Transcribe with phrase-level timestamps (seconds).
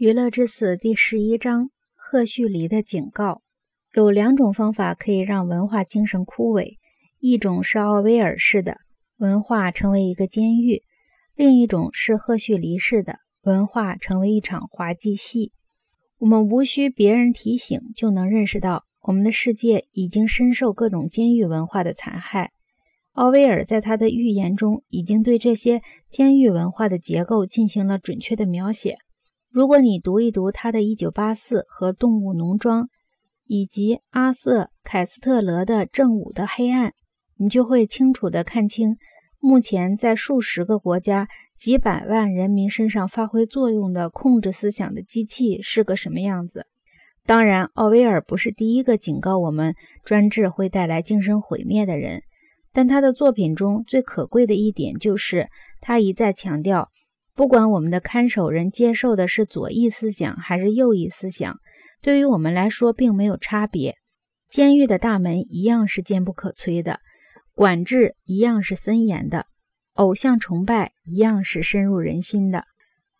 [0.00, 3.42] 娱乐至死第十一章：赫胥黎的警告。
[3.92, 6.78] 有两种方法可以让文化精神枯萎，
[7.18, 8.78] 一种是奥威尔式的，
[9.18, 10.78] 文化成为一个监狱；
[11.34, 15.52] 另一种是赫胥黎式的，文化成为一场滑稽戏。
[16.16, 22.52] 我们无需别人提醒，就能认识到，我们的世界已经深受各种监狱文化的残害。
[23.12, 28.96] 奥威尔在他的预言中，已经对这些监狱文化的结构进行了准确的描写。
[29.52, 32.84] 如果你读一读他的《一九八四》和《动物农庄》，
[33.46, 36.90] 以及阿瑟·凯斯特勒的《正午的黑暗》，
[37.36, 38.96] 你就会清楚地看清
[39.40, 46.68] 目前在数十个国家、几百万人民身上发挥作用的控制思想的机器是个什么样子。
[47.26, 49.74] 当然，奥威尔不是第一个警告我们
[50.04, 52.22] 专制会带来精神毁灭的人，
[52.72, 55.48] 但他的作品中最可贵的一点就是
[55.80, 56.88] 他一再强调。
[57.40, 61.56] 不管我们的看守人接受的是左翼思想还是右翼思想，
[62.02, 63.96] 对于我们来说并没有差别。
[64.50, 67.00] 监狱的大门一样是坚不可摧的，
[67.54, 69.46] 管制一样是森严的，
[69.94, 72.64] 偶像崇拜一样是深入人心的。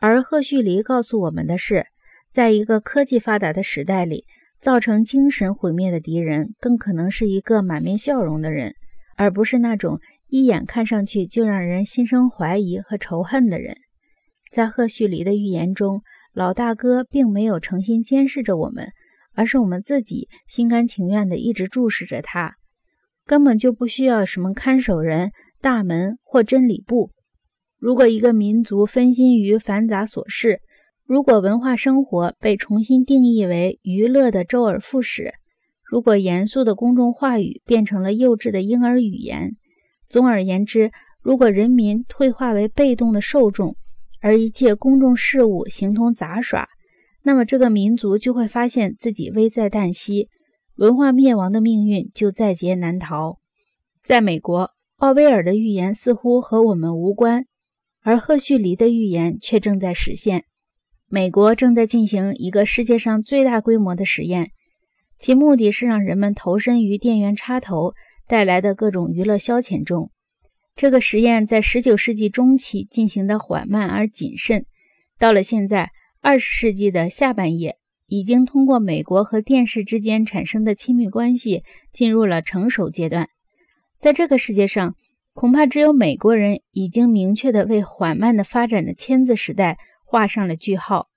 [0.00, 1.86] 而赫胥黎告诉我们的是，
[2.32, 4.24] 在一个科技发达的时代里，
[4.60, 8.74] 造成精神毁灭的敌人更可能是一个满面笑容的人，
[9.16, 13.76] 而不是那种一眼看上去就让人心生怀疑和仇恨的人。
[14.50, 18.88] 在赫胥黎的预言中，老大哥并没有诚心监视着我们，
[19.34, 22.56] 而是我们自己心甘情愿地一直注视着他，
[23.26, 27.10] 根本就不需要什么看守人、大门或真理部。
[27.78, 30.60] 如果一个民族分心于繁杂琐事，
[31.04, 35.32] 如果文化生活被重新定义为娱乐的周而复始，
[35.84, 39.56] 如果严肃的公众话语变成了幼稚的婴儿语言，
[40.08, 40.90] 总而言之，
[41.22, 43.76] 如果人民退化为被动的受众，
[44.20, 46.68] 而一切公众事务形同杂耍，
[47.22, 50.26] 那么这个民族就会发现自己危在旦夕，
[50.76, 53.38] 文化灭亡的命运就在劫难逃。
[54.02, 57.46] 在美国，奥威尔的预言似乎和我们无关，
[58.02, 60.44] 而赫胥黎的预言却正在实现。
[61.08, 64.50] 美国正在进行一个世界上最大规模的实验，
[65.18, 67.94] 其目的是让人们投身于电源插头
[68.26, 70.10] 带来的各种娱乐消遣中。
[70.78, 74.64] 这个实验在19世纪中期进行的缓慢而谨慎，
[75.18, 75.90] 到了现在
[76.22, 83.28] 20世纪的下半叶，已经通过美国和电视之间产生的亲密关系进入了成熟阶段。
[83.98, 84.94] 在这个世界上，
[85.32, 91.08] 恐怕只有美国人已经明确地为缓慢的发展的签字时代画上了句号，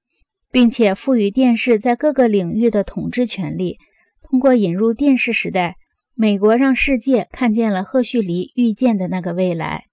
[0.51, 3.77] 并且赋予电视在各个领域的统治权利。
[4.23, 5.77] 通过引入电视时代。
[6.15, 9.90] 美国让世界看见了赫胥黎预见的那个未来。